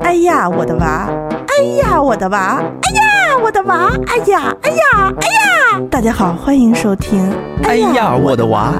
[0.00, 1.08] 哎呀，我的娃！
[1.48, 2.62] 哎呀，我的娃！
[2.82, 3.90] 哎呀，我的娃！
[4.06, 5.80] 哎呀，哎呀，哎呀！
[5.90, 7.32] 大家好，欢迎收听。
[7.64, 8.74] 哎呀，我的娃！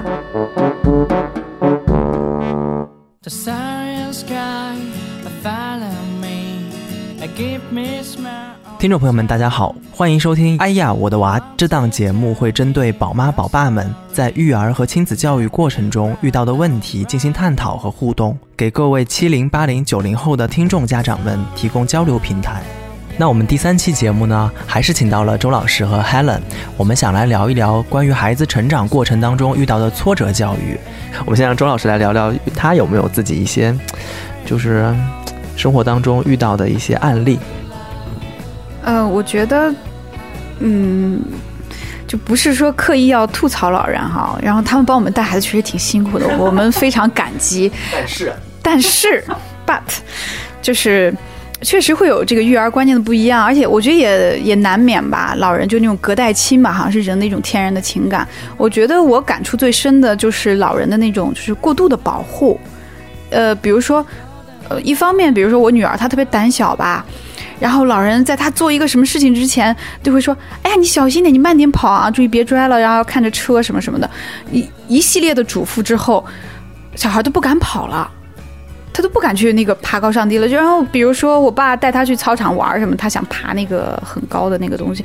[8.78, 22.62] 听众朋友们，大家好，欢迎收听《哎呀，我的娃》这档节目，会针对宝妈宝爸们在育儿和亲子教育过程中遇到的问题进行探讨和互动，给各位七零、八零、九零后的听众家长们提供交流平台。
[23.16, 26.38] 那我们第三期节目呢，还是请到了周老师和 Helen，
[26.76, 30.78] 我们想来聊一聊关于孩子成长过程当中遇到的挫折教育。
[31.24, 33.74] 我们先让周老师来聊聊，他有没有自己一些，
[34.46, 34.94] 就是
[35.56, 37.40] 生活当中遇到的一些案例。
[38.84, 39.74] 呃，我觉得，
[40.60, 41.20] 嗯，
[42.06, 47.70] 就不是说刻意要吐槽老人哈，然后他们帮我们带孩子确实挺辛苦的，我们非常感激。
[47.92, 49.24] 但是，但是
[49.66, 49.82] ，but，
[50.62, 51.14] 就是
[51.60, 55.34] 确实会有这个育儿观念的不一样，而且我觉得也也难免吧。
[55.36, 58.26] 老人就那种隔代亲吧，好像是人的一种天然的情感。
[58.56, 62.58] 我觉得我感触最深的就是老人的那种就是过度的保护。
[63.30, 64.06] 呃，比如说，
[64.68, 67.04] 呃，一方面，比如说我女儿她特别胆小吧。
[67.60, 74.08] 然后老人在他做一个什么事情之前，就会说：“哎呀，你小心点，你慢点跑啊，注意别摔了。”然后看着车什么什么的，
[74.52, 76.24] 一一系列的嘱咐之后，
[76.94, 78.08] 小孩都不敢跑了，
[78.92, 80.48] 他都不敢去那个爬高上低了。
[80.48, 85.04] 就然后比如说我爸带他去操场玩什么，他想爬那个很高的那个东西，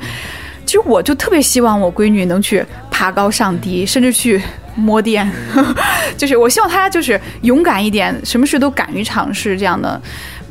[0.64, 4.40] 其实我就特别希望我闺女能去爬高上低，甚至去
[4.76, 5.28] 摸电，
[6.16, 10.00] 就是我希望她就是勇敢一点，什么事都敢于尝试这样的，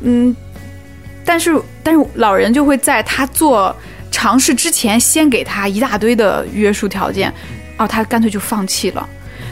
[0.02, 0.36] 嗯。
[1.24, 3.74] 但是，但是老人就会在他做
[4.10, 7.32] 尝试之前，先给他一大堆的约束条件，
[7.78, 9.08] 哦，他干脆就放弃了。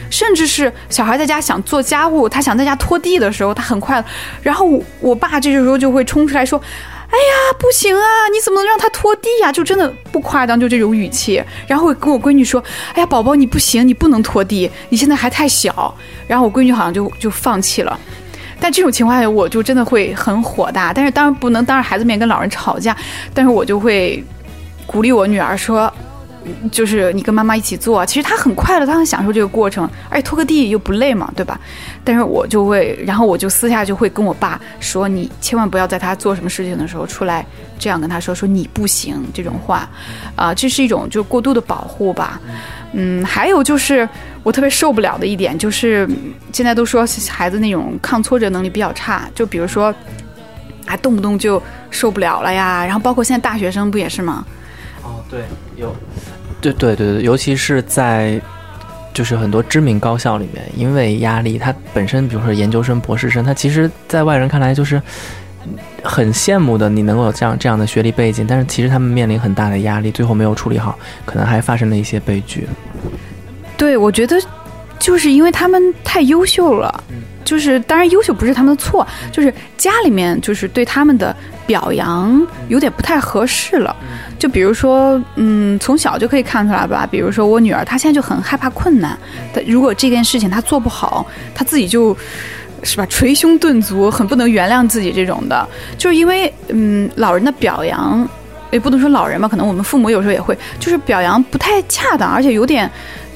[0.09, 4.03] 甚至是小孩在家想做家务，他想在家拖地的时候，他很快，
[4.43, 6.61] 然后我爸这个时候就会冲出来说
[7.09, 15.91] ：“哎呀，不行啊，你怎么能让他拖地呀？”就真的不夸张，就这种语气，然后跟我闺女说：“哎呀，宝宝你不行，你不能拖地，你现在还太小。”
[16.27, 17.99] 然后我闺女好像就就放弃了。
[18.63, 20.93] 在这种情况下，我就真的会很火大。
[20.93, 22.95] 但是当然不能当着孩子面跟老人吵架，
[23.33, 24.23] 但是我就会
[24.85, 25.93] 鼓励我女儿说，
[26.71, 31.59] 就是你跟妈妈一起做，其实他很快乐，他很享受这个过程，而且拖个地又不累嘛，对吧？
[32.03, 37.45] 但是我就会，然后我就私下就会跟我爸说，你千万不要在他做什么事情的时候出来
[37.79, 39.89] 这样跟他说，说你不行这种话，
[40.35, 42.39] 啊，这是一种就过度的保护吧。
[42.93, 44.07] 嗯，还有就是
[44.43, 46.07] 我特别受不了的一点，就是
[46.51, 49.93] 现在都说孩子那种抗挫折能力比较差，就比如说，
[50.85, 52.85] 啊，动不动就受不了了呀。
[52.85, 54.45] 然后包括现在大学生不也是吗？
[55.03, 55.41] 哦，对，
[55.75, 55.95] 有，
[56.61, 58.41] 对对对对，尤其是在
[59.13, 65.01] 就是很多知名高校里面，因为压力，他本身比如说研究生、博士生，他其实在外人看来就是。
[66.03, 72.67] 很羡慕的，你能够有这样这样的学历背景，但是其实他们面临很大的压力，最后没有处理好，可能还发生了一些悲剧。
[73.77, 74.37] 对，我觉得
[74.99, 77.03] 就是因为他们太优秀了，
[77.45, 81.33] 就是当然优秀不是他们的错，就是家里面就是对他们的
[81.65, 83.95] 表扬有点不太合适了。
[84.37, 89.17] 就比如说，嗯，从小就可以看出来吧，比如说我女儿，她现在就很害怕困难，
[89.53, 92.15] 她如果这件事情她做不好，她自己就。
[92.85, 93.05] 是吧？
[93.05, 95.65] 捶胸顿足，很不能原谅自己这种的，
[95.97, 98.27] 就是因为，嗯，老人的表扬，
[98.71, 102.91] 也不能说老人吧，可能我们父母有时候也会，就是表扬不太恰当，而且有点，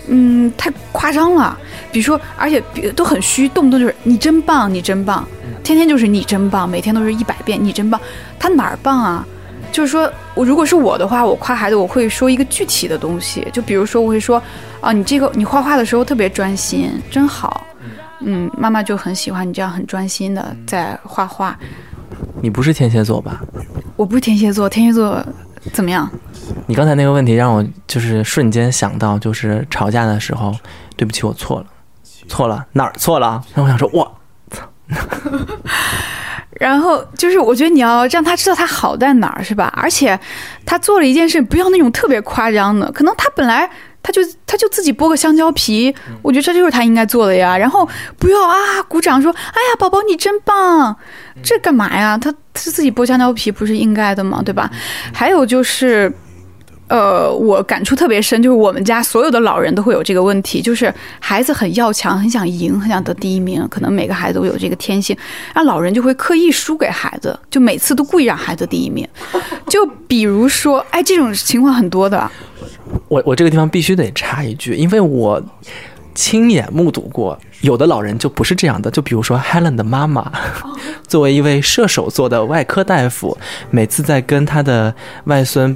[0.08, 1.58] 嗯，太夸张了。
[1.92, 2.62] 比如说，而且
[2.96, 5.28] 都很虚，动不动就是你真棒，你真棒，
[5.64, 8.00] 天天就是你真棒，每天都是一百遍你真棒，
[8.40, 9.26] 他哪儿棒啊？
[9.72, 14.42] 就是说我如果是我的话，我夸孩子，我会说一个具体的东西，就比如说我会说，
[14.82, 17.66] 啊，你这个你画画的时候特别专心，真好。
[18.22, 21.58] 嗯，妈妈就很喜欢你这样很专心的在画画。
[22.42, 23.42] 你不是天蝎座吧？
[23.96, 25.24] 我不是天蝎座，天蝎座
[25.74, 26.10] 怎么样？
[26.66, 30.56] 你刚才那个问题让我就是瞬间想到，就是吵架的时候，
[30.96, 31.66] 对不起，我错了，
[32.28, 33.44] 错了哪儿错了？
[33.54, 34.18] 然后我想说，我
[34.52, 34.68] 操！
[36.60, 39.72] 然后就是我觉得你要让他知道他好在哪儿，是吧？
[39.76, 40.20] 而且
[40.66, 43.70] 他做了一件事，不要那种特别夸张的，可能他本来。
[44.02, 47.58] 他就他就自己剥个香蕉皮，我觉得这就是他应该做的呀。
[47.58, 50.96] 然后不要啊，鼓掌说：“哎呀，宝宝你真棒！”
[51.44, 52.18] 这干嘛呀？
[52.18, 54.42] 他他自己剥香蕉皮不是应该的吗？
[54.44, 54.72] 对吧？
[55.14, 56.12] 还有就是。
[56.90, 65.14] 呃，我感触特别深，就是我们家所有的老人都会有这个问题，就是孩子很要强，很想赢，很想得第一名，可能每个孩子都有这个天性，
[65.54, 69.06] 然后老人就会刻意输给孩子，就每次都故意让孩子第一名。
[69.68, 72.32] 就比如说，哎，这种情况很多的。
[73.08, 75.42] 我我这个地方必须得插一句，因为我
[76.14, 78.90] 亲眼目睹过，有的老人就不是这样的。
[78.90, 80.32] 就比如说 Helen 的妈妈，
[81.08, 83.38] 作为一位射手座的外科大夫，
[83.70, 84.94] 每次在跟他的
[85.26, 85.76] 外孙，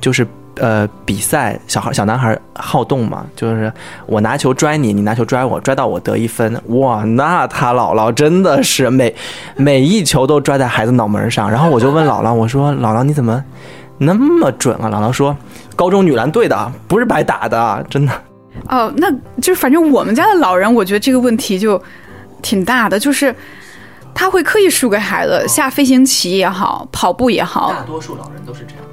[0.00, 3.72] 就是呃比赛，小孩小男孩好动嘛，就是
[4.06, 9.12] 我拿球拽你，你拿球拽我，拽到我得一分，哇，那他姥姥真的是每
[9.56, 11.50] 每一球都拽在孩子脑门上。
[11.50, 13.42] 然后我就问姥姥，我说姥姥你怎么
[13.98, 14.88] 那么准啊？
[14.88, 15.36] 姥姥说，
[15.80, 18.12] 高中女篮队的不是白打的，真的。
[18.68, 19.10] 哦，那
[19.40, 21.82] 就是反正我们家的老人，我觉得这个问题就
[22.42, 23.34] 挺大的，就是
[24.14, 28.84] 他会刻意输给孩子，下飞行棋也好，跑步也好，大多数老人都是这样。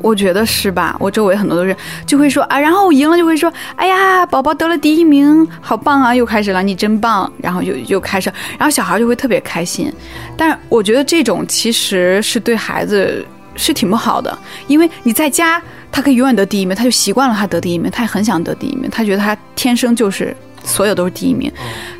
[0.00, 0.94] 我觉得是吧？
[1.00, 1.76] 我周围很多都是
[2.06, 9.92] 就会说啊，然后我赢了就会说，哎呀，宝宝得了第一名，好棒啊，又开始了，你真棒，然后就又开始，然后小孩就会特别开心。
[10.36, 13.26] 但我觉得这种其实是对孩子
[13.56, 15.62] 是挺不好的，因为你在家。
[15.92, 21.50] 他可以永远得第一名，他就习惯了他得第一名，他也很想得第一名，他觉得他天生就是所有都是第一名。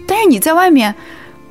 [0.07, 0.95] 但是你在外面，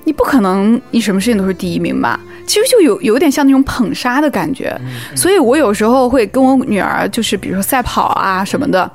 [0.03, 2.19] 你不可能你什么事情都是第一名吧？
[2.45, 4.79] 其实就有有点像那种捧杀的感觉。
[5.15, 8.91] 所以我有时候会跟我女儿，就是比如说赛跑啊什么的。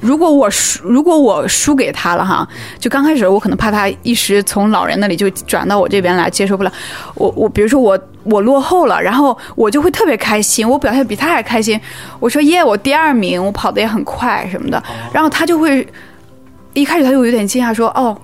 [0.00, 2.46] 如果我输，如果我输给他了哈，
[2.78, 6.70] 就刚开始我可能怕他一时从老人那里就转到我这边来接受不了。
[7.14, 11.80] 我我比如说我我落后了，然后我就会特别开心，我表现比他还开心。
[12.18, 14.82] 我说耶，我第二名，我跑得也很快什么的。
[15.12, 15.86] 然后他就会
[16.72, 18.16] 一开始他就有点惊讶，说哦，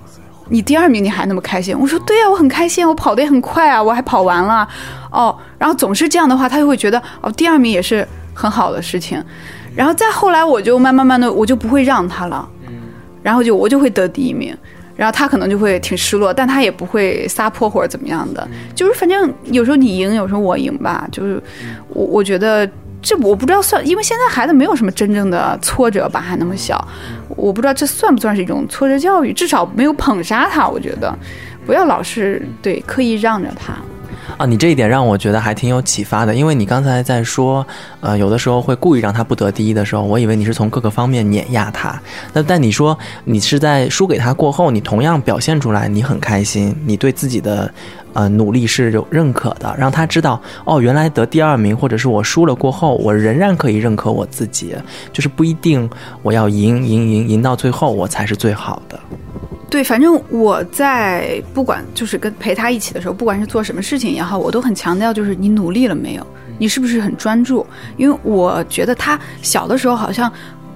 [0.49, 1.77] 你第二名你还那么开心？
[1.79, 4.67] 我说对呀，我很开心，我跑得也很快啊，我还跑完了。
[5.11, 9.23] 哦，然后总是这样的话，他就会觉得哦，第二名也是很好的事情。
[9.73, 12.45] 然后再后来，我就慢慢慢的，我就不会让他了，
[13.23, 14.53] 然后就我就会得第一名，
[15.01, 21.41] 然后他可能就会挺失落，但他也不会撒泼或者怎么样的，就是反正有时候你赢，有时候我赢吧，就是
[21.89, 22.69] 我我觉得
[23.01, 26.87] 这我不知道算，因为现在孩子没有什么真正的挫折吧，还那么小，
[27.29, 31.11] 我不知道这算不算是一种挫折教育，至少没有捧杀他，我觉得。
[31.65, 33.73] 不要老是对刻意让着他。
[34.41, 37.63] 啊，你这一点让我觉得还挺有启发的，因为你刚才在说，
[37.99, 42.01] 呃，有的时候会故意让他不得第一的时候，我以为你是从各个方面碾压他。
[42.33, 47.71] 那但你说你是在输给他过后，你同样表现出来你很开心，你对自己的
[48.13, 54.73] 呃努力是有认可的，让他知道哦，原来得第二名或者是我输了过后，我仍然可以认可我自己，
[55.13, 55.87] 就是不一定
[56.23, 58.99] 我要赢赢赢赢到最后我才是最好的。
[59.71, 66.27] 对，反正我在不管就是跟陪他一起的时候，不管是做什么事情也好，我都很强调就是你努力了没有，
[66.59, 67.65] 你是不是很专注？
[67.95, 70.29] 因为我觉得他小的时候好像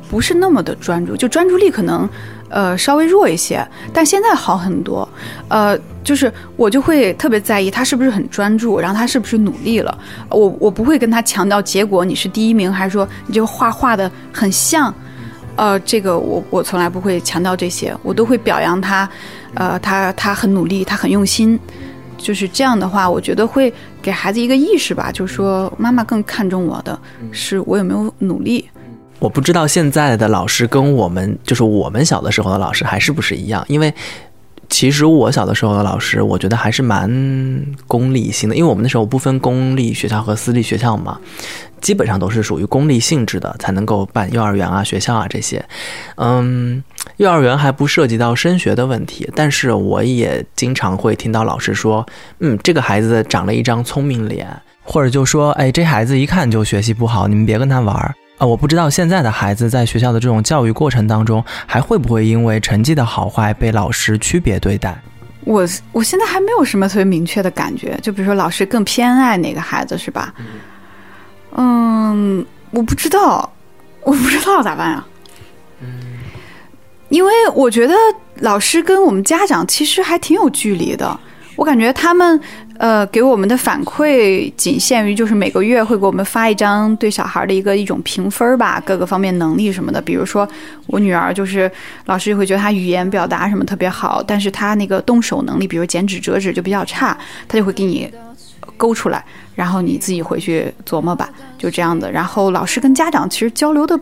[0.09, 2.09] 不是那么的专注，就专注力可能
[2.47, 5.05] 呃稍微弱一些，但现在好很多。
[5.49, 9.97] 呃，就是我就会特别在意他是不是很专注，然后他是不是努力了。
[10.29, 14.93] 我我不会跟他强调结果你是第一名，还是说你这个画画的很像。
[15.55, 19.09] 呃，这个我我从来不会强调这些，我都会表扬他，
[19.53, 21.57] 呃，他他很努力，他很用心，
[22.17, 26.99] 就是这样的话，我觉得会给孩子一个意识吧，就是说妈妈更看重我的
[27.31, 28.69] 是我有没有努力。
[29.19, 33.93] 我不知道现在的老师跟我们就是我们小的时候的老师还是不是一样，因为
[34.69, 37.09] 其实我小的时候的老师，我觉得还是蛮
[37.87, 41.17] 功利性的，因为我们那时候不分公立学校和私立学校嘛。
[41.85, 45.63] 基本上都是属于公立性质的，才能够办幼儿园啊、学校啊这些。
[46.15, 46.83] 嗯，
[47.17, 52.03] 幼儿园还不涉及到升学的问题，但是我也经常会听到老师说
[52.41, 54.47] ：“嗯，这个孩子长了一张聪明脸。”
[54.81, 64.99] 或者就说：“哎，这孩子一看就学习不好，你们别跟他玩儿。”啊，我不知道现在的孩子在学校的这种教育过程当中，还会不会因为成绩的好坏被老师区别对待？
[65.41, 70.33] 我我现在还没有什么特别明确的感觉，就比如说老师更偏爱哪个孩子，是吧？
[72.71, 73.49] 我不知道，
[74.03, 75.05] 我不知道咋办呀？
[75.81, 75.87] 嗯，
[77.09, 77.93] 因为我觉得
[78.39, 81.17] 老师跟我们家长其实还挺有距离的。
[81.55, 82.37] 我感觉他们
[82.77, 90.01] 呃给我们的反馈仅限于就是每个月会给我们发一张对小孩的一个一种评分吧，各个方面能力什么的。
[90.01, 90.45] 比如说
[90.87, 91.71] 我女儿就是
[92.07, 98.11] 老师就会觉得她语言表达什么特别好，但是她那个动手能力，比如剪纸折纸就比较差，她就会给你
[98.77, 99.23] 勾出来。
[99.55, 102.11] 然后你自己回去琢磨吧，就这样的。
[102.11, 103.97] 然后老师跟家长其实交流的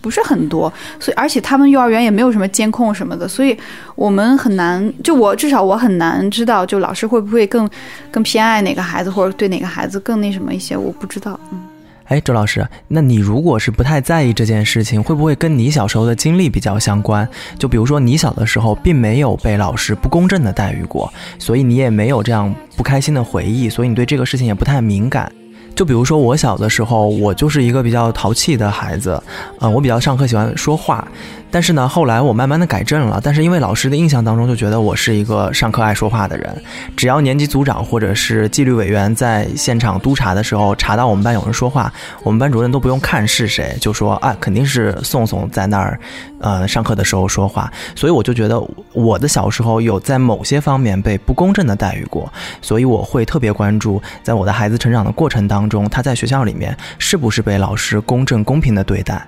[0.00, 3.56] 不是很多，所以而且他们幼儿园也没有什么监控什么的，所以
[3.94, 7.68] 我们很难，就我至少我很难知道，就老师会不会更
[8.10, 11.67] 更偏爱哪个孩子，或者对哪个孩子更那什么一些，我不知道，嗯。
[12.08, 17.28] 哎，周老师，那你如果是不太在意这件事情，会不会跟你小时候的经历比较相关？
[17.58, 25.30] 就比如说你小的时候并没有被老师不公正的待遇过，所以你也没有这样不开心的回忆，所以你对这个事情也不太敏感。
[25.74, 29.22] 就比如说我小的时候，我就是一个比较淘气的孩子，
[29.60, 31.06] 呃，我比较上课喜欢说话。
[31.50, 33.20] 但是呢，后来我慢慢的改正了。
[33.22, 36.62] 但是因为老师的印象当中就觉得我是一个上课爱说话的人，
[36.96, 45.98] 只要年级组长或者是纪律委员在现场督查的时候查到我们班有人说话，我们班主任都不用看是谁，就说啊，肯定是宋宋在那儿，
[46.40, 47.72] 呃，上课的时候说话。
[47.94, 48.62] 所以我就觉得
[48.92, 59.26] 我的小时候有在某些方面被不公正的待遇过，所以我会特别关注，在我的孩子成长的过程当中，他在学校里面是不是被老师公正公平的对待。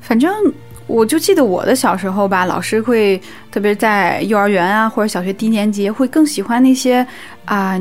[0.00, 0.30] 反正。
[0.86, 7.06] 我就记得我的小时候吧，老师会特别在幼儿园啊或者小学低年级会更喜欢那些
[7.44, 7.80] 啊。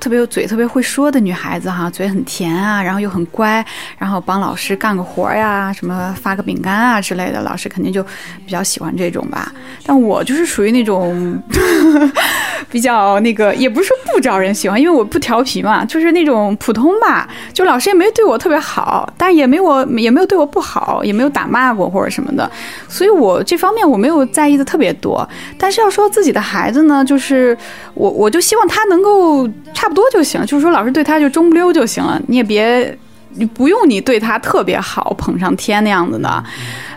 [0.00, 3.66] 特别有嘴、特别会说的女孩子哈，嘴很甜啊，然后又很乖，
[3.98, 8.00] 然后帮老师干个活呀，什么发个饼干啊之类的，老师肯定就
[8.46, 9.52] 比较喜欢这种吧。
[9.84, 11.36] 但我就是属于那种
[12.70, 17.28] 比较那个，也不是说不招人喜欢，因为我不调皮嘛，就是那种普通吧。
[17.52, 22.48] 就老师也没对我特别好，但也没我也没有对我不好，也没有打骂过或者什么的，
[22.88, 25.28] 所以我这方面我没有在意的特别多。
[25.58, 27.58] 但是要说自己的孩子呢，就是
[27.94, 29.88] 我我就希望他能够差。
[29.88, 32.94] 差不多就行，就是说老师对他就中不溜就行了，你也别，
[33.34, 36.44] 你不用你对他特别好，捧上天那样子的，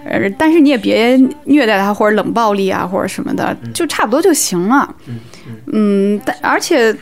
[0.06, 4.96] 呃，但是你也别虐待他或者冷暴力啊或者什么的，就差不多就行了。
[5.74, 6.96] 嗯，但而且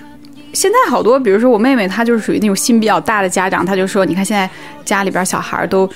[0.54, 4.50] 现在好多，比如说我妹妹，她就是属于那种心比较大的家长，她就说，你看现在
[4.84, 5.90] 家里边小孩都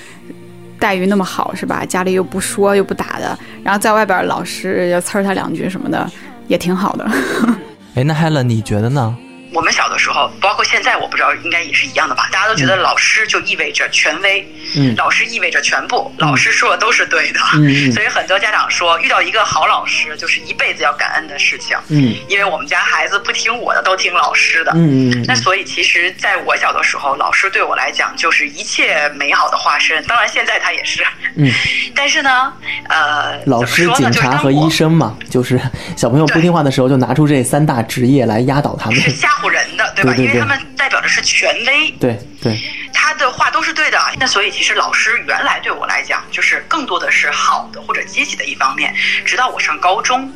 [0.80, 1.84] 待遇那么好，是吧？
[1.86, 6.10] 家里又不说又不打的，然后在外边老师要呲他两句什么的，
[6.48, 7.10] 也挺好的。
[7.96, 9.16] 哎，那 Helen 你觉得呢？
[9.54, 12.28] 我们小的时候，包括现在，我不知道应该也是一样的吧？
[12.32, 14.46] 大家都觉得老师就意味着权威，
[14.76, 25.26] 嗯，老师意味着全部，老师说的都是对的，嗯所以很多家长说，遇到一个好老师就是一辈子要感恩的事情，嗯，因为我们家孩子不听我的，都听老师的，嗯嗯。
[25.28, 30.04] 那所以其实在我小的时候，老师对我来讲就是一切美好的化身。
[30.06, 31.06] 当然现在他也是，
[31.36, 31.52] 嗯。
[31.96, 32.52] 但是呢，
[32.90, 35.60] 呃，老师、警察和医生嘛，就是
[35.96, 39.00] 小朋友不听话的时候，就拿出这三大职业来压倒他们。
[39.44, 40.14] 唬人的，对吧？
[40.16, 42.58] 因为他们代表的是权威，对对，
[42.94, 44.00] 他的话都是对的。
[44.18, 48.94] 那所以其实老师原来对我来讲，就是更多的是好的或者积极的一方面。
[49.26, 50.32] 直到我上高中，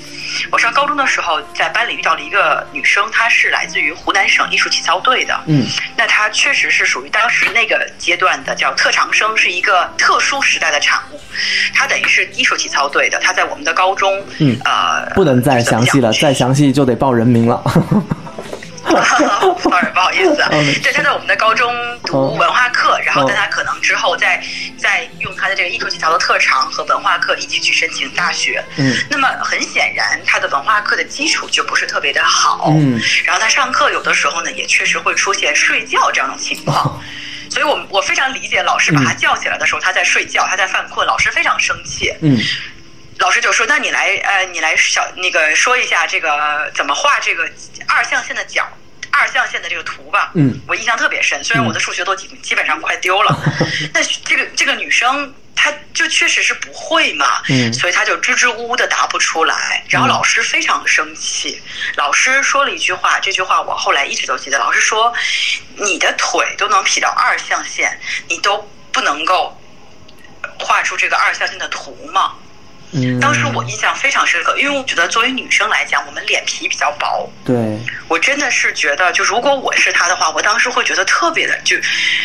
[0.51, 5.39] 我上高中的时候，在班里遇到了一个女生，她是来自于湖南省艺术体操队的。
[5.47, 11.19] 嗯，那她确实是属于当时那个阶段的叫特长生，是一个特殊时代的产物。
[11.73, 17.63] 她等于是艺术体操队的，她在我们的高中，嗯呃，不能再详细了，再详细就得报人名了。
[19.59, 20.35] sorry， 不好意思。
[20.81, 24.41] 对，他在我们的高中读文化课，然后但他可能之后再
[24.77, 28.63] 再用他的这个艺术技巧的特长和文化课一起去申请大学。
[28.77, 32.67] 嗯，那么很显然，他的文化课的基础就不是特别的好。
[32.69, 37.01] 嗯，然后他上课有的时候呢，也确实会出现睡觉这样的情况。
[37.49, 42.13] 所以我我非常理解老师把他叫起来的时候，他在睡觉，他在犯困，老师非常生气。
[42.21, 42.37] 嗯，
[43.19, 47.49] 老师就说：“那你来，呃，你来小那个说一下这个怎么画这个
[47.87, 48.67] 二象限的角。”
[49.09, 51.43] 二象限的这个图吧，嗯，我印象特别深。
[51.43, 53.35] 虽然我的数学都基基本上快丢了，
[53.91, 59.83] 那这个这个女生她就确实是不会嘛，嗯，所以她就支支吾吾的答不出来。
[59.89, 61.59] 然后老师非常生气，
[61.95, 64.59] 老师说了一句话，这句话我后来一直都记得。
[64.59, 65.11] 老师说
[65.77, 69.59] ：“你的腿都能劈到二象限，你都不能够
[70.59, 72.35] 画出这个二象限的图吗？”
[73.19, 77.29] 当时我印象非常深刻，因为我觉得作为女生来讲，我们脸皮比较薄。
[77.45, 77.55] 对，
[78.07, 81.75] 我真的是觉得，就如果我是她的话，我当时会觉得特别的，就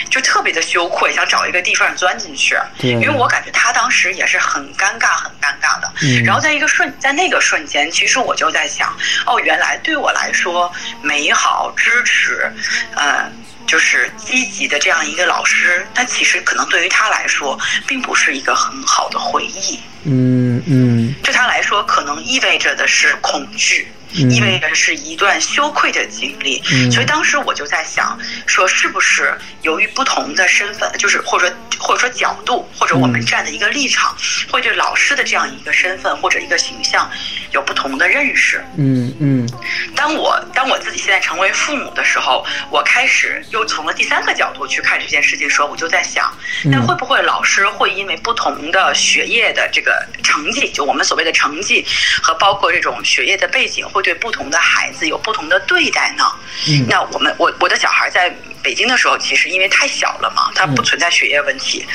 [0.09, 2.57] 就特别的羞愧，想找一个地方钻进去。
[2.79, 5.93] 对，因为我感觉她当时也是很尴尬、很尴尬的。
[6.03, 6.23] 嗯。
[6.25, 12.51] 然后在一个瞬，在那个瞬间，其实我就在想，哦，原来对我来说，美好、支持，
[12.95, 13.31] 呃。
[13.73, 19.81] 就是积极的这样一个老师，但其实可能对于他来说，并不是一个很好的回忆。
[20.05, 23.91] 嗯嗯，对他来说，可能意味着的是恐惧。
[24.15, 34.17] 意味着是一段羞愧的经历，所以当时我就在想，说是不是由于不同的身份，就是或者说或者说角度，或者我们站的一个立场，
[34.51, 37.11] 会对老师的这样一个身份或者一个形象
[37.53, 38.65] 有不同的认识。
[38.77, 39.49] 嗯嗯。
[39.97, 46.33] 当我当我自己现在成为父母的时候，我开始又从了第三个角度去看这件事情的时候，我就在想，
[46.65, 51.85] 那会不会老师会因为不同的学业的这个成绩，就我们所谓的成绩，
[52.23, 56.25] 和包括这种学业的背景，会对不同的孩子有不同的对待呢？
[56.69, 58.31] 嗯，那我们我我的小孩在
[58.63, 61.87] 北京的时候，其实因为太小了嘛，他不存在学业问题。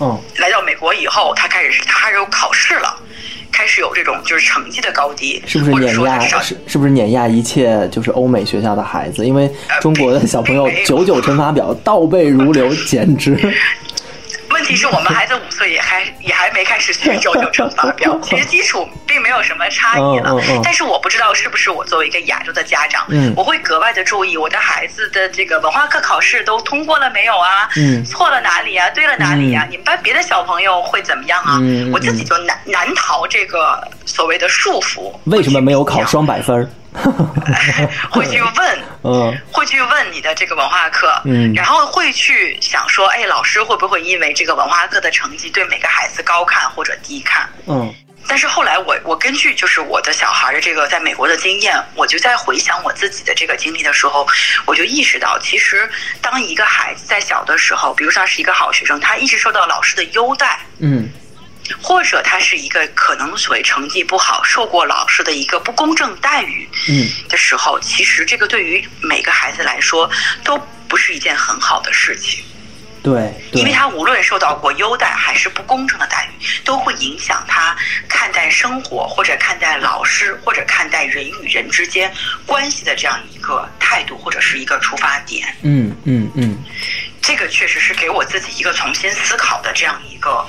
[0.00, 2.98] 嗯，来到美国以后，他开始他开始有考试了。
[3.54, 6.18] 开始有这种就是成绩的高低，是不是碾压？
[6.40, 9.26] 是是不是碾压一切就是欧美学校的孩子？
[9.26, 13.36] 因为中国的小朋友九九乘法表倒背如流， 简直。
[14.62, 20.40] 问题是我们孩子五岁也还也还没开始学九九乘法表，其实基础并没有什么差异了。
[20.62, 23.04] 但是我不知道是不是我作为一个亚洲的家长，
[23.34, 27.68] 我会格外的注意我的孩子的这个文化课考试都通过了没有啊？
[28.06, 28.88] 错了哪里啊？
[28.90, 29.66] 对了哪里啊？
[29.68, 31.58] 你们班别的小朋友会怎么样啊？
[31.92, 35.12] 我自己就难难逃这个所谓的束缚。
[35.24, 36.72] 为什么没有考双百分？
[38.10, 47.48] 会去问， 嗯，会去问你的这个文化课，嗯，然后会去想说，哎，老师会不会因为这个文化课的成绩对每个孩子高看或者低看？
[47.66, 47.92] 嗯，
[48.28, 54.26] 但是后来我我根据就是我的小孩的这个在美国的经验，我就在回想我自己的这个经历的时候，
[54.66, 61.08] 我就意识到，其实当一个孩子在小的时候，比如说他是一个好学生，他一直受到老师的优待，嗯。
[61.80, 70.10] 或者他是一个可能所谓成绩不好、受过老师的一个不公正待遇，嗯，的时候，其实这个对于每个孩子来说
[70.42, 72.44] 都不是一件很好的事情，
[73.02, 77.76] 对，因为他无论受到过优待还是不公正的待遇，都会影响他
[78.08, 82.12] 看待生活或者看待老师或者看待人与人之间
[82.46, 85.46] 关系的这样一个态度或者是一个出发点。
[85.62, 86.62] 嗯嗯嗯。
[87.22, 90.44] 这个确实是给我自己一个重新思考的这样一个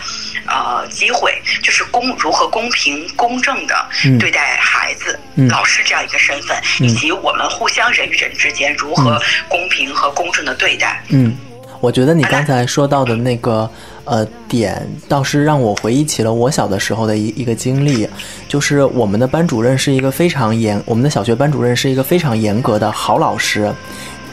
[0.48, 3.88] 呃机会，就是公如何公平公正的
[4.20, 5.18] 对待孩子、
[5.50, 11.02] 老师这样一个身份，以及我们互相人与人之间如何公平和公正的对待。
[11.10, 11.38] 嗯，
[11.80, 13.70] 我觉得你刚才说到的那个
[14.04, 18.10] 呃点，倒是让我回忆起了我小的时候的一一个经历，
[18.48, 23.72] 就是我们的班主任是一个非常严，我们的小学班主任是一个非常严格的好老师。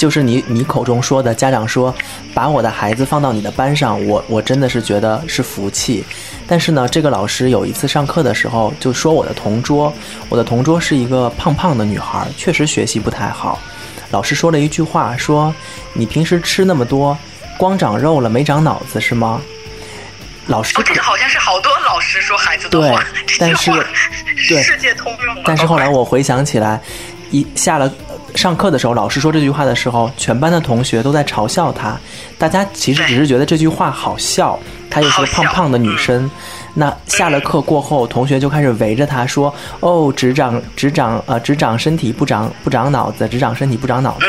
[0.00, 1.94] 就是你你口中说的家长说，
[2.32, 6.02] 把我的孩子放到你的班上，我我真的是觉得是福气。
[6.46, 9.92] 但是呢，这个老师有一次上课的时候就说我的同桌，
[10.30, 13.60] 我的同桌是一个胖胖的女孩，确实学习不太好。
[14.10, 15.54] 老师说了一句话，说
[15.92, 17.14] 你平时吃那么多，
[17.58, 19.38] 光长肉了没长脑子是吗？
[20.46, 23.04] 老师，这个好像是好多老师说孩子的话，
[23.38, 23.70] 但是
[24.48, 25.42] 对世界通用。
[25.44, 26.80] 但是后来我回想起来，
[27.30, 27.92] 一下了。
[28.34, 31.98] 上课的时候，老师说这句话的时候，全班的同学都在嘲笑他。
[32.38, 36.30] 大家其实只是觉得这句话好笑，她又是个胖胖的女生。
[36.72, 44.26] 那下了课过后，同学就开始围着她说：“哦，只长只长呃只长身体不长不长脑子，只长身体不长脑子。”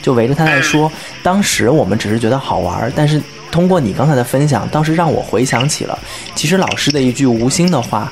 [0.00, 0.90] 就围着她在说。
[1.22, 5.98] 当时我们只是觉得好玩，但是通过你刚才的分享，倒是让我回想起了，
[6.34, 8.10] 其实老师的一句无心的话，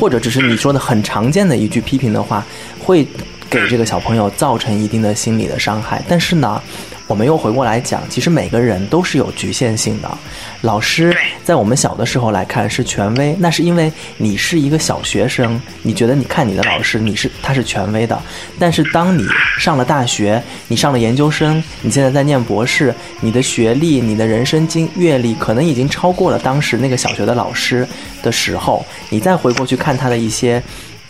[0.00, 2.44] 或者只是你说的很常见的一句批评的话，
[2.80, 3.06] 会。
[3.50, 6.60] 给这个小朋友造成一定的心理的伤害，但是呢，
[7.06, 10.18] 我们又回过来讲，其实每个人都是有局限性的。
[10.60, 18.20] 老师在我们小的时候来看是权威，那是因为你是一个小学生，你觉得你看你的老师，你是他是权威的。
[18.58, 19.24] 但是当你
[19.58, 27.86] 上了大学，你上了研究生，你现在在念博士，你的学历、你的人生经阅历可能已经超过了当时那个小学的老师
[28.22, 30.62] 的时候，你再回过去看他的一些。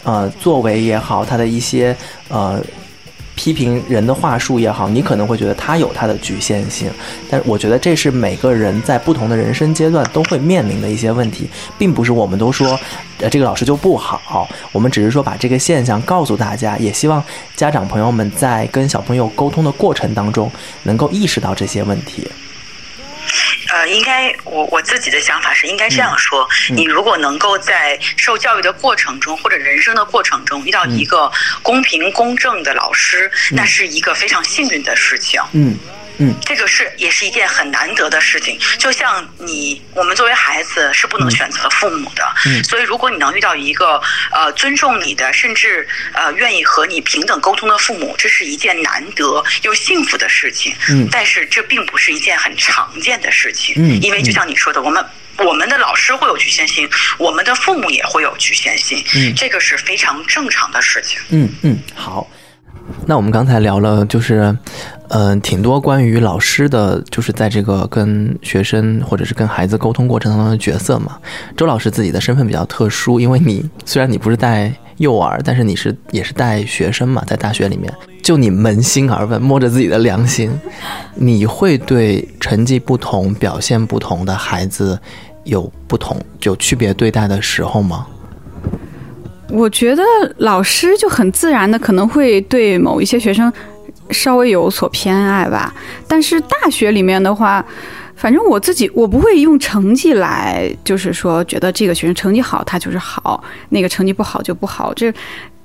[0.09, 1.95] 呃，作为也好，他的一些
[2.29, 2.59] 呃
[3.35, 6.91] 批评人的话术也好，你可能会觉得他有他的局限性，
[7.29, 12.81] 但我觉得这是每个人在不同的人生阶段都会面临的一些问题，并不是我们都说
[13.19, 17.23] 呃这个老师就不好，我们只是说把这个现象告诉大家，也希望
[17.55, 20.51] 家长朋友们在跟小朋友沟通的过程当中
[20.85, 22.27] 能够意识到这些问题。
[23.69, 31.31] 呃，应该我我自己的想法是应该这样说：你如果能够在受教育的过程中或者人生的过程中遇到一个
[31.63, 35.41] 公平公正的老师，那是一个非常幸运的事情。
[35.53, 35.79] 嗯。
[36.19, 38.59] 嗯，这个是也是一件很难得的事情。
[38.79, 44.01] 就像你，我们作为孩子是不能选择父母的，嗯，所以如果你能遇到一个
[44.33, 50.75] 呃尊重你的，甚至呃愿意和你平等沟通的父母，这是一件难得又幸福的事情。
[50.91, 53.75] 嗯，但是这并不是一件很常见的事情。
[53.79, 55.05] 嗯，因为就像你说的，我们
[55.39, 59.05] 我们的老师会有局限性，我们的父母也会有局限性。
[59.15, 61.19] 嗯，这个是非常正常的事情。
[61.31, 62.29] 嗯嗯，好。
[63.07, 64.57] 那我们刚才聊了，就是，
[65.11, 71.17] 嗯，挺多关于老师的，就是在这个跟学生或者是跟孩子沟通过程当中的角色嘛。
[71.57, 77.93] 周老师自己的身份比较特殊，因为你虽然你不是带幼儿，但是你是也是带学生嘛，在大学里面。
[78.23, 80.51] 就你扪心而问，摸着自己的良心，
[81.15, 84.99] 你会对成绩不同、表现不同的孩子
[85.45, 88.07] 有不同、有区别对待的时候吗？
[89.49, 90.03] 我觉得
[90.37, 93.51] 老师就很自然的可能会对某一些学生
[94.11, 95.75] 稍微有所偏爱吧，
[96.07, 97.65] 但是大学里面的话，
[98.17, 104.93] 反正我自己，我不会用成绩来，就是说觉得这个学生成绩好，他就是好；那个成绩不好就不好。
[104.95, 105.13] 这，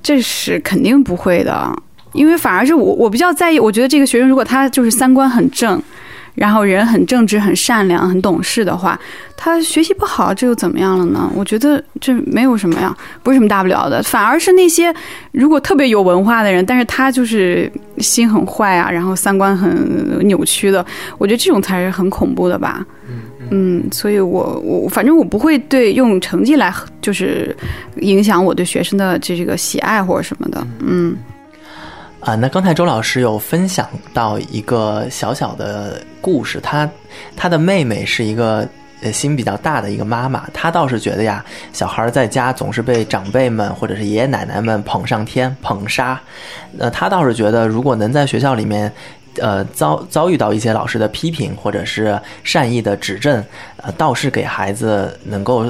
[0.02, 1.72] 这是肯定不会的，
[2.12, 3.60] 因为反而是我，我比较在意。
[3.60, 5.82] 我觉得这个学生如果他就是三观很正。
[6.36, 9.00] 然后人很正直、很善良、很懂事的话，
[9.38, 11.30] 他学习不好，这又怎么样了呢？
[11.36, 14.02] 我觉得这没有什么呀，不是什么大不了的。
[14.02, 14.94] 反而是那些
[15.32, 20.84] 如果特别有文化的人，但是他就是心很坏啊，然后三观很扭曲的，
[21.18, 22.86] 我觉得这种才是很恐怖的吧。
[23.52, 27.56] 嗯，所以我我反正我不会对用成绩来就是
[27.98, 30.66] 影响我对学生的这个喜爱或者什么的。
[30.80, 31.16] 嗯。
[32.24, 36.90] 啊，那刚才周老师有分享到一个小小的故事，他
[37.36, 38.66] 他的妹妹是一个
[39.02, 46.18] 呃心比较大的一个妈妈，她倒是觉得呀，小孩在家总是被长辈们或者是爷爷奶奶们捧上天捧杀，
[46.80, 48.90] 呃，她倒是觉得如果能在学校里面，
[49.40, 53.44] 呃遭遭遇到一些老师的批评或者是善意的指正，
[53.82, 55.66] 呃，倒是给孩子能够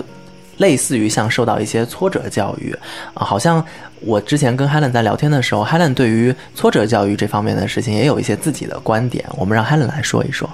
[0.58, 2.76] 类似于像受到一些挫折教育
[3.14, 3.64] 啊，好像。
[4.06, 10.50] 我之前跟 Helen 在聊天的时候，Helen 对于挫折教育这方面的事情也有一些自己的观点，我们让 Helen 来说一说。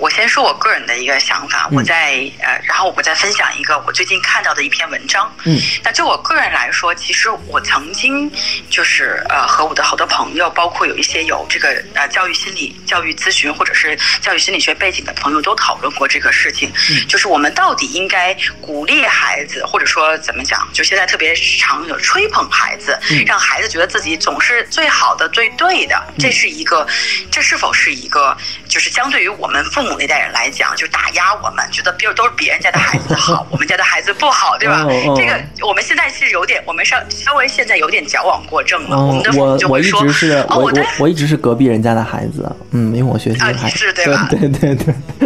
[0.00, 5.32] 我先说我个人的一个想法，我在呃，然后我再分享一个我最近看到的一篇文章。
[5.44, 8.30] 嗯，那就我个人来说，其实我曾经
[8.68, 16.72] 就是呃和我的好多朋友，包括有一些有这个呃教育心理、教育咨询或者是教育心理学背景的朋友，都讨论过这个事情。
[16.90, 20.68] 嗯，就是我们到底应该鼓励孩子，或者说怎么讲？
[20.72, 26.02] 就现在特别常有吹捧孩子，让孩子觉得自己总是最好的、最对的。
[26.18, 26.84] 这是一个，
[27.30, 28.36] 这是否是一个？
[28.68, 29.44] 就是相对于我。
[29.44, 34.84] 我们父母那代人来讲，就打压我们，觉得比如都是别人家的孩子好， 我们家的孩子不好，对吧？
[35.16, 38.96] 这个我们现在是有点，我们稍稍微现在有点矫枉过正了。
[38.96, 40.00] 我们的父母就会说
[40.48, 44.26] ：“哦，我我一直是隔壁人家的孩子，嗯，因为我学习还是 对吧？
[44.30, 45.23] 对对对。”对，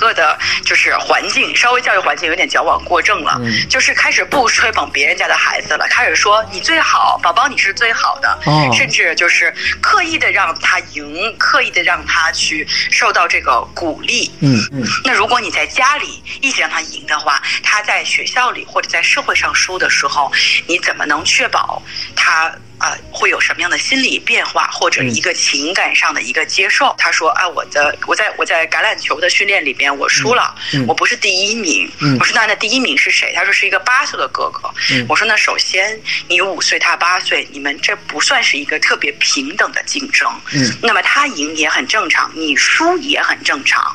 [0.00, 8.38] 个的，就是环境稍微教育环境有点矫枉过正了，就是开始不吹捧别人家的孩子了，开始说你最好，宝宝你是最好的，
[8.72, 14.32] 甚至就是刻意的让他赢，刻意的让他去受到这个鼓励。
[14.40, 14.82] 嗯嗯。
[15.04, 20.32] 那如果你在家里一直让他赢的话，他在学校里或者在社会上输的时候，
[20.66, 21.82] 你怎么能确保
[22.16, 22.50] 他？
[22.80, 26.94] 啊，会有什么样的心理变化，或者一个情感上的一个接受？
[26.96, 30.54] 他说：“啊，我的，我在我在橄榄球的训练里边，我输了，
[30.88, 31.90] 我不是第一名。
[32.18, 33.34] 我说那那第一名是谁？
[33.34, 34.70] 他说是一个八岁的哥哥。
[35.10, 40.32] 我说那首先你五岁，他八岁，你们这不算是一个特别平等的竞争。
[40.80, 43.94] 那么他赢也很正常，你输也很正常。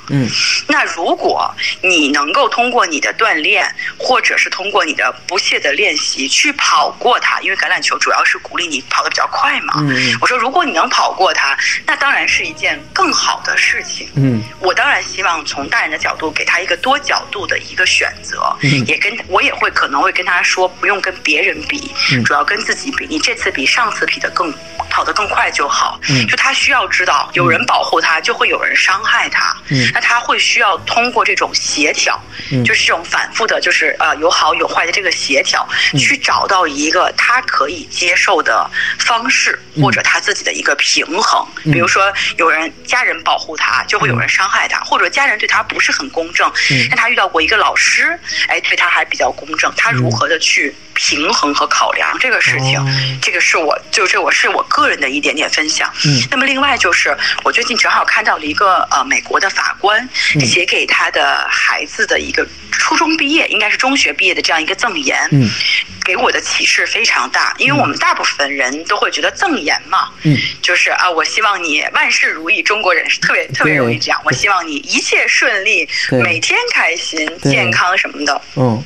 [0.67, 3.67] 那如果你能够通过你的锻炼，
[3.98, 9.75] 或者是通过你的不懈的练习去跑过他，因为橄榄球主要是鼓励你。”你跑得比较快嘛？
[10.19, 14.09] 我说，如果你能跑过他，那当然是一件更好的事情。
[14.15, 18.53] 嗯，我当然希望从大人的角度给他一个多角度的一个选择。
[18.61, 21.89] 嗯，也跟我也会可能会跟他说，不用跟别人比，
[22.25, 23.07] 主要跟自己比。
[23.09, 24.53] 你这次比上次比的更
[24.89, 25.97] 跑得更快就好。
[26.09, 29.55] 嗯，就他需要知道，有人保护他，就会有人伤害他。
[29.69, 32.19] 嗯，那他会需要通过这种协调，
[32.65, 35.65] 就是这种反复的，就是呃有好有坏的这个协调，
[35.97, 38.64] 去找到一个他可以接受的。
[38.99, 46.51] 方式或者他自己的一个平衡，比如说有人家人保护他，就会有人伤害他，或者家人对他不是很公正，
[46.89, 52.84] 但他遇到过一个老师，哎，对他还比较公正，他如何的去平衡和考量这个事情？
[53.21, 55.91] 这个是我就这我是我个人的一点点分享。
[56.31, 60.08] 那么另外就是我最近正好看到了一个呃美国的法官
[60.39, 65.29] 写给他的孩子的一个初中毕业，应该是中学毕业的这样一个赠言。
[66.03, 72.62] 给我的启示非常大，因为我们大部分人都会觉得赠言嘛，嗯，就是啊，我希望你万事如意。
[72.62, 75.89] 中国人是特别特别容易这样，我希望你一切顺利，
[76.23, 78.39] 每天开心、健康什么的。
[78.55, 78.84] 嗯，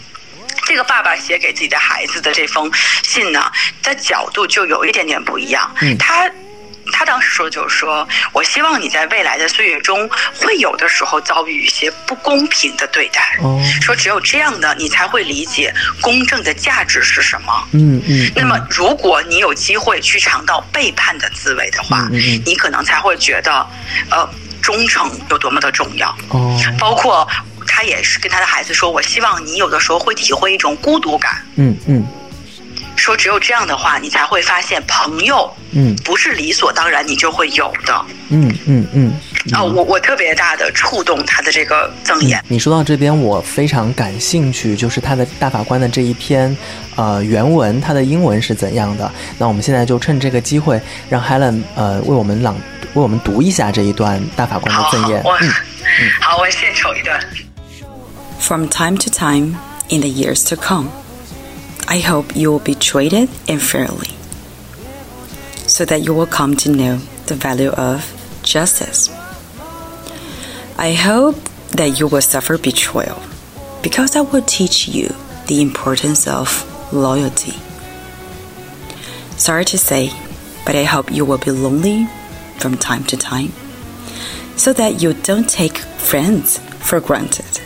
[0.65, 2.71] 这个爸爸写给自己的孩子的这封
[3.03, 5.69] 信呢，在角度就有一点点不一样。
[5.81, 6.29] 嗯，他。
[6.91, 13.37] 他当时说，就是说我希望你在未来的岁月中，会有的时候遭遇一些不公平的对待。
[13.43, 17.67] 哦，说只有这样的，你才会理解公正的价值是什么。
[17.73, 18.31] 嗯嗯。
[18.35, 22.09] 那么，如果你有机会去尝到背叛的滋味的话，
[22.43, 23.67] 你可能才会觉得，
[24.09, 24.27] 呃，
[24.59, 26.09] 忠诚有多么的重要。
[26.29, 26.59] 哦。
[26.79, 27.27] 包括
[27.79, 31.41] 他也是跟他的孩子说，我希望你有的时候会体会一种孤独感。
[31.55, 32.05] 嗯嗯。
[32.97, 39.13] 说只有这样的话，你才会发现朋友，嗯，不是理所当然你就会有的，嗯嗯嗯。
[39.53, 42.43] 啊，我我特别大的触动他的这个赠言。
[42.49, 46.53] 你说到这边，我非常感兴趣，就是他的大法官的这一篇，
[46.97, 49.09] 呃，原文，他的英文是怎样的？
[49.37, 52.55] 那我们现在就趁这个机会，让 Helen 呃为我们朗
[52.93, 55.23] 为我们读一下这一段大法官的赠言。
[55.23, 55.49] 嗯，
[56.19, 57.17] 好，我献丑一段。
[58.49, 59.57] From time to time
[59.91, 60.91] in the years to come,
[61.87, 64.09] I hope you will be treated unfairly,
[65.67, 68.01] so that you will come to know the value of
[68.41, 69.07] justice.
[70.79, 71.35] I hope
[71.77, 73.21] that you will suffer betrayal
[73.83, 75.13] because I will teach you
[75.45, 76.49] the importance of
[76.91, 77.53] loyalty.
[79.37, 80.11] Sorry to say,
[80.65, 82.07] but I hope you will be lonely
[82.57, 83.51] from time to time
[84.55, 87.61] so that you don't take friends for granted.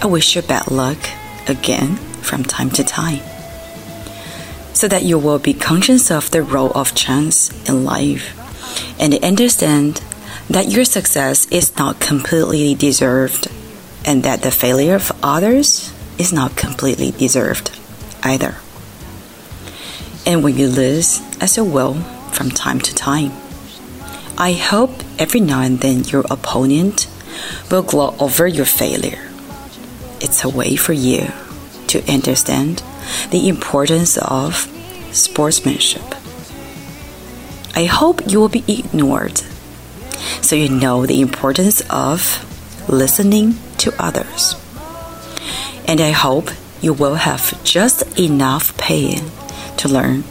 [0.00, 0.98] I wish you bad luck
[1.48, 3.20] again from time to time
[4.72, 8.32] so that you will be conscious of the role of chance in life
[9.00, 10.00] and understand
[10.48, 13.48] that your success is not completely deserved
[14.04, 17.76] and that the failure of others is not completely deserved
[18.22, 18.54] either.
[20.24, 21.94] And when you lose as you will
[22.30, 23.32] from time to time,
[24.38, 27.08] I hope every now and then your opponent
[27.68, 29.27] will gloat over your failure.
[30.20, 31.28] It's a way for you
[31.88, 32.82] to understand
[33.30, 34.66] the importance of
[35.12, 36.02] sportsmanship.
[37.74, 39.38] I hope you will be ignored
[40.42, 42.44] so you know the importance of
[42.88, 44.54] listening to others.
[45.86, 46.50] And I hope
[46.80, 49.30] you will have just enough pain
[49.78, 50.24] to learn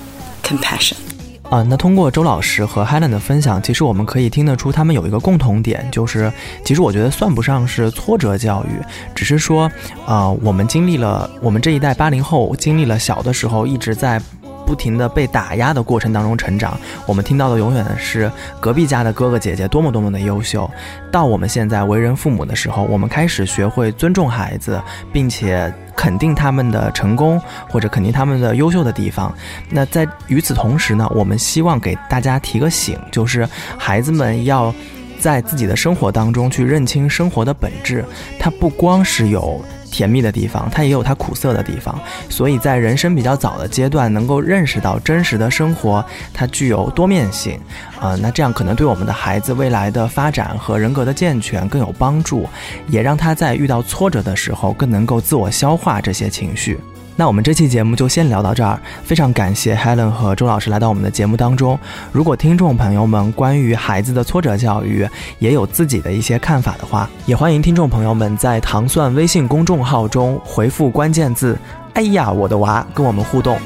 [0.43, 1.06] compassion.
[1.49, 6.31] 啊，那通过周老师和 Helen 的分享，其实我们可以听得出他们有一个共同点，就是
[6.63, 8.83] 其实我觉得算不上是挫折教育，
[9.15, 9.71] 只是说，
[10.05, 14.21] 啊，我们经历了我们这一代八零后经历了小的时候一直在。
[14.67, 20.69] 不停的被打压的过程当中成长，我们听到的永远是隔壁家的哥哥姐姐多么多么的优秀。
[21.09, 24.81] 到我们现在为人父母的时候，我们开始学会尊重孩子，
[25.13, 29.33] 并且肯定他们的成功或者肯定他们的优秀的地方。
[29.69, 34.73] 那在与此同时呢，我们希望给大家提个醒，就是孩子们要
[35.17, 38.03] 在自己的生活当中去认清生活的本质，
[38.37, 39.63] 它不光是有。
[39.91, 47.59] 甜蜜的地方，它也有它苦涩的地方，所以在人生比较早的阶段，能够认识到真实的生活，它具有多面性，
[47.99, 52.47] 啊，那这样可能对我们的孩子未来的发展和人格的健全更有帮助，
[52.87, 56.79] 也让他在遇到挫折的时候更能够自我消化这些情绪。
[57.19, 61.77] 那我们这期节目就先聊到这儿，非常感谢 Helen 和周老师来到我们的节目当中。
[62.11, 71.57] 如果听众朋友们关于孩子的挫折教育也有自己的一些看法的话，也欢迎听众朋友们在糖蒜微信公众号中回复关键字
[71.95, 73.57] “哎呀我的娃”跟我们互动。